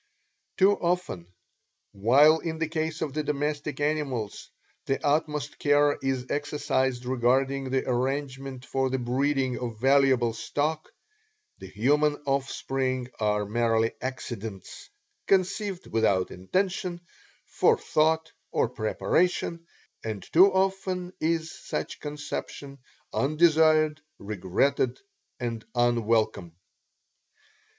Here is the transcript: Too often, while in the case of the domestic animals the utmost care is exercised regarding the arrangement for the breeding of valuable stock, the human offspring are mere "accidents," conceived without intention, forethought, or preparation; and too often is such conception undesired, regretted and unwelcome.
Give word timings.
Too 0.57 0.71
often, 0.71 1.31
while 1.91 2.39
in 2.39 2.57
the 2.57 2.67
case 2.67 3.03
of 3.03 3.13
the 3.13 3.21
domestic 3.21 3.79
animals 3.79 4.49
the 4.87 4.99
utmost 5.05 5.59
care 5.59 5.99
is 6.01 6.25
exercised 6.31 7.05
regarding 7.05 7.69
the 7.69 7.87
arrangement 7.87 8.65
for 8.65 8.89
the 8.89 8.97
breeding 8.97 9.59
of 9.59 9.79
valuable 9.79 10.33
stock, 10.33 10.89
the 11.59 11.67
human 11.67 12.15
offspring 12.25 13.11
are 13.19 13.45
mere 13.45 13.91
"accidents," 14.01 14.89
conceived 15.27 15.85
without 15.85 16.31
intention, 16.31 16.99
forethought, 17.45 18.31
or 18.51 18.69
preparation; 18.69 19.67
and 20.03 20.23
too 20.33 20.51
often 20.51 21.13
is 21.19 21.51
such 21.51 21.99
conception 21.99 22.79
undesired, 23.13 24.01
regretted 24.17 24.99
and 25.39 25.63
unwelcome. 25.75 26.53